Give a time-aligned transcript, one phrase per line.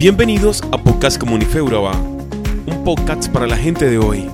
[0.00, 4.30] Bienvenidos a Podcast Comunifeuraba, un podcast para la gente de hoy.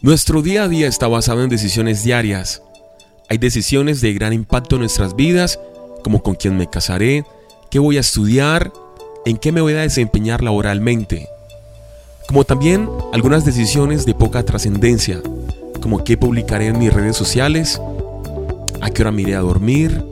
[0.00, 2.62] Nuestro día a día está basado en decisiones diarias.
[3.28, 5.58] Hay decisiones de gran impacto en nuestras vidas,
[6.04, 7.24] como con quién me casaré,
[7.68, 8.72] qué voy a estudiar,
[9.24, 11.28] en qué me voy a desempeñar laboralmente.
[12.28, 15.20] Como también algunas decisiones de poca trascendencia,
[15.82, 17.80] como qué publicaré en mis redes sociales,
[18.80, 20.02] a qué hora me iré a dormir,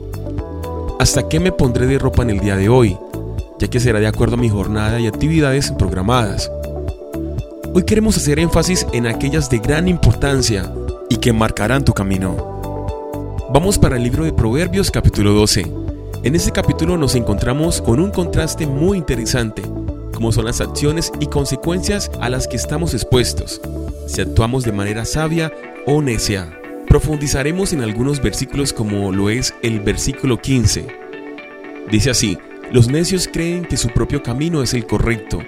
[0.99, 2.97] hasta qué me pondré de ropa en el día de hoy,
[3.59, 6.51] ya que será de acuerdo a mi jornada y actividades programadas.
[7.73, 10.71] Hoy queremos hacer énfasis en aquellas de gran importancia
[11.09, 12.55] y que marcarán tu camino.
[13.53, 15.65] Vamos para el libro de Proverbios capítulo 12.
[16.23, 19.61] En este capítulo nos encontramos con un contraste muy interesante,
[20.13, 23.61] como son las acciones y consecuencias a las que estamos expuestos,
[24.07, 25.51] si actuamos de manera sabia
[25.85, 26.64] o necia.
[26.87, 30.87] Profundizaremos en algunos versículos como lo es el versículo 15.
[31.91, 32.37] Dice así,
[32.71, 35.43] los necios creen que su propio camino es el correcto,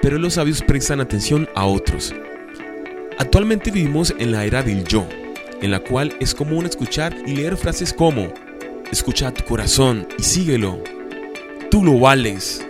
[0.00, 2.14] pero los sabios prestan atención a otros.
[3.18, 5.06] Actualmente vivimos en la era del yo,
[5.60, 8.32] en la cual es común escuchar y leer frases como,
[8.90, 10.82] escucha tu corazón y síguelo,
[11.70, 12.64] tú lo vales,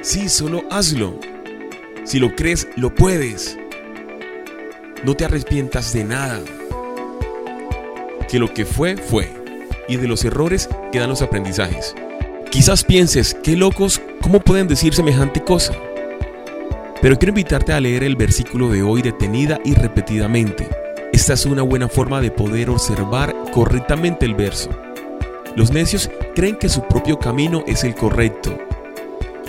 [0.00, 1.18] sí, solo hazlo,
[2.04, 3.58] si lo crees, lo puedes,
[5.04, 6.40] no te arrepientas de nada,
[8.28, 9.30] que lo que fue, fue,
[9.88, 11.94] y de los errores quedan los aprendizajes.
[12.50, 15.74] Quizás pienses, qué locos, ¿cómo pueden decir semejante cosa?
[17.00, 20.68] Pero quiero invitarte a leer el versículo de hoy detenida y repetidamente.
[21.12, 24.70] Esta es una buena forma de poder observar correctamente el verso.
[25.56, 28.58] Los necios creen que su propio camino es el correcto.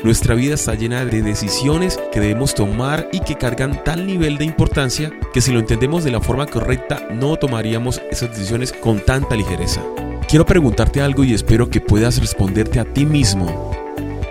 [0.02, 4.46] Nuestra vida está llena de decisiones que debemos tomar y que cargan tal nivel de
[4.46, 9.36] importancia que si lo entendemos de la forma correcta no tomaríamos esas decisiones con tanta
[9.36, 9.82] ligereza.
[10.30, 13.72] Quiero preguntarte algo y espero que puedas responderte a ti mismo.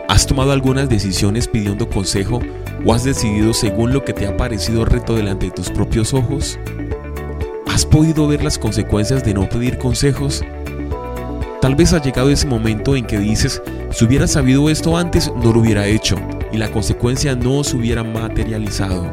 [0.08, 2.40] ¿Has tomado algunas decisiones pidiendo consejo
[2.86, 6.58] o has decidido según lo que te ha parecido reto delante de tus propios ojos?
[7.66, 10.42] ¿Has podido ver las consecuencias de no pedir consejos?
[11.60, 13.60] Tal vez ha llegado ese momento en que dices,
[13.90, 16.16] si hubiera sabido esto antes, no lo hubiera hecho
[16.52, 19.12] y la consecuencia no se hubiera materializado.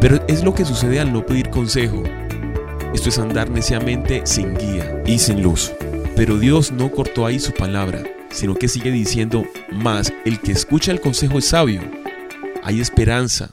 [0.00, 2.02] Pero es lo que sucede al no pedir consejo.
[2.92, 5.72] Esto es andar neciamente sin guía y sin luz.
[6.16, 10.92] Pero Dios no cortó ahí su palabra, sino que sigue diciendo, más el que escucha
[10.92, 11.80] el consejo es sabio
[12.62, 13.50] hay esperanza.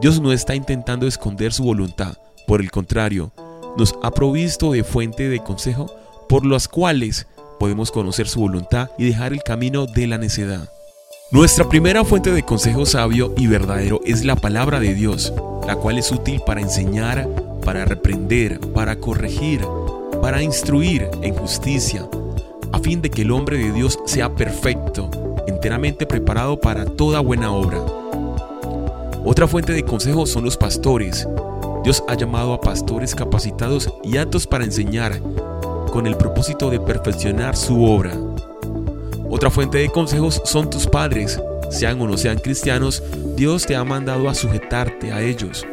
[0.00, 3.32] Dios no está intentando esconder su voluntad, por el contrario,
[3.78, 5.90] nos ha provisto de fuente de consejo
[6.28, 7.26] por las cuales
[7.64, 10.68] podemos conocer su voluntad y dejar el camino de la necedad.
[11.30, 15.32] Nuestra primera fuente de consejo sabio y verdadero es la palabra de Dios,
[15.66, 17.26] la cual es útil para enseñar,
[17.64, 19.62] para reprender, para corregir,
[20.20, 22.06] para instruir en justicia,
[22.70, 25.10] a fin de que el hombre de Dios sea perfecto,
[25.46, 27.82] enteramente preparado para toda buena obra.
[29.24, 31.26] Otra fuente de consejo son los pastores.
[31.82, 35.18] Dios ha llamado a pastores capacitados y aptos para enseñar,
[35.94, 38.18] con el propósito de perfeccionar su obra.
[39.30, 41.40] Otra fuente de consejos son tus padres.
[41.70, 43.00] Sean o no sean cristianos,
[43.36, 45.64] Dios te ha mandado a sujetarte a ellos.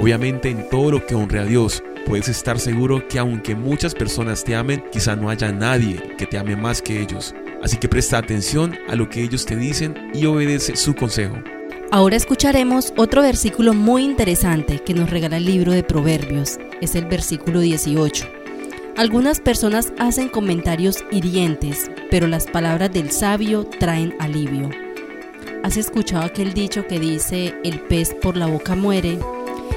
[0.00, 4.42] Obviamente en todo lo que honre a Dios, puedes estar seguro que aunque muchas personas
[4.42, 7.32] te amen, quizá no haya nadie que te ame más que ellos.
[7.62, 11.36] Así que presta atención a lo que ellos te dicen y obedece su consejo.
[11.92, 16.58] Ahora escucharemos otro versículo muy interesante que nos regala el libro de Proverbios.
[16.80, 18.37] Es el versículo 18.
[18.98, 24.70] Algunas personas hacen comentarios hirientes, pero las palabras del sabio traen alivio.
[25.62, 29.20] ¿Has escuchado aquel dicho que dice el pez por la boca muere?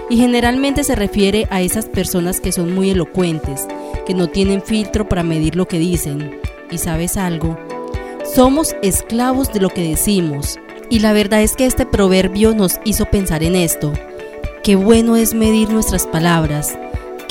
[0.10, 3.68] Y generalmente se refiere a esas personas que son muy elocuentes,
[4.08, 6.42] que no tienen filtro para medir lo que dicen.
[6.72, 7.60] ¿Y sabes algo?
[8.34, 10.58] Somos esclavos de lo que decimos
[10.90, 13.94] y la verdad es que este proverbio nos hizo pensar en esto.
[14.64, 16.76] Qué bueno es medir nuestras palabras,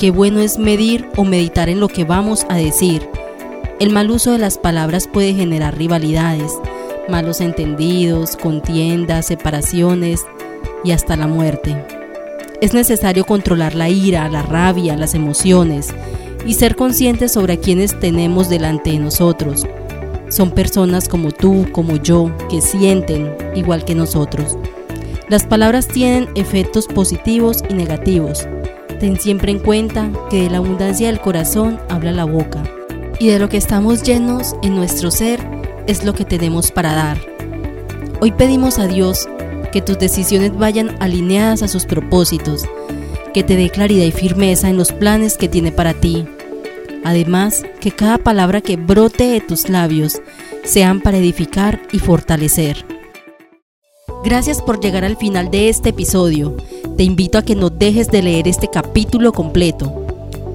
[0.01, 3.07] qué bueno es medir o meditar en lo que vamos a decir.
[3.79, 6.51] El mal uso de las palabras puede generar rivalidades,
[7.07, 10.25] malos entendidos, contiendas, separaciones
[10.83, 11.85] y hasta la muerte.
[12.61, 15.89] Es necesario controlar la ira, la rabia, las emociones
[16.47, 19.67] y ser conscientes sobre a quienes tenemos delante de nosotros
[20.29, 24.57] son personas como tú, como yo, que sienten igual que nosotros.
[25.29, 28.47] Las palabras tienen efectos positivos y negativos.
[29.01, 32.61] Ten siempre en cuenta que de la abundancia del corazón habla la boca
[33.19, 35.39] y de lo que estamos llenos en nuestro ser
[35.87, 37.17] es lo que tenemos para dar.
[38.19, 39.27] Hoy pedimos a Dios
[39.71, 42.65] que tus decisiones vayan alineadas a sus propósitos,
[43.33, 46.27] que te dé claridad y firmeza en los planes que tiene para ti.
[47.03, 50.21] Además, que cada palabra que brote de tus labios
[50.63, 52.85] sean para edificar y fortalecer.
[54.23, 56.55] Gracias por llegar al final de este episodio.
[56.97, 60.05] Te invito a que no dejes de leer este capítulo completo.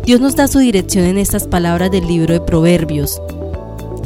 [0.04, 3.20] Dios nos da su dirección en estas palabras del libro de Proverbios.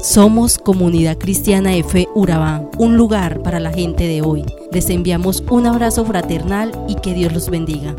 [0.02, 4.44] Somos Comunidad Cristiana de Fe Urabá, un lugar para la gente de hoy.
[4.72, 7.94] Les enviamos un abrazo fraternal y que Dios los bendiga.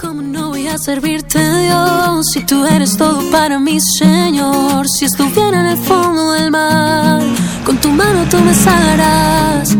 [0.00, 4.86] ¿Cómo no voy a servirte, Dios, si tú eres todo para mí, Señor?
[4.88, 7.22] Si estuviera en el fondo del mar,
[7.66, 9.76] con tu mano tú me salvarás.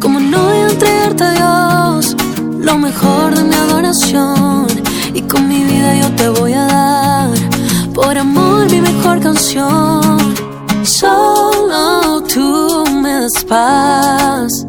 [0.00, 2.16] ¿Cómo no voy a entregarte, Dios,
[2.60, 3.17] lo mejor
[5.28, 7.30] con mi vida yo te voy a dar,
[7.94, 10.18] por amor, mi mejor canción.
[10.82, 14.66] Solo tú me das paz.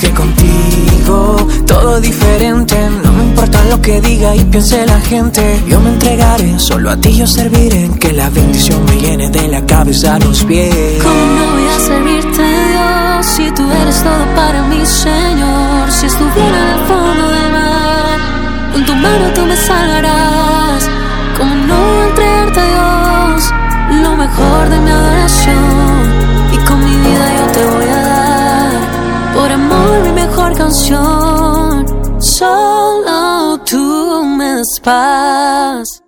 [0.00, 2.74] Porque contigo todo diferente.
[3.04, 5.62] No me importa lo que diga y piense la gente.
[5.66, 7.90] Yo me entregaré, solo a ti yo serviré.
[8.00, 11.02] Que la bendición me llene de la cabeza a los pies.
[11.02, 15.90] ¿Cómo no voy a servirte, Dios, si tú eres todo para mí, Señor?
[15.90, 18.18] Si estuviera al fondo del mar,
[18.72, 20.88] con tu mano tú me salvarás.
[21.36, 23.52] ¿Cómo no entregarte, Dios,
[24.00, 25.89] lo mejor de mi adoración?
[30.70, 32.20] Canción.
[32.20, 36.02] Solo tú me das paz.